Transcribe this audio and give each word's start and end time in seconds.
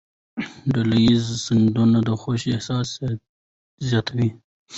ډلهییزې 0.73 1.35
سندرې 1.45 1.99
د 2.07 2.09
خوښۍ 2.21 2.49
احساس 2.53 2.87
زیاتوي. 3.87 4.29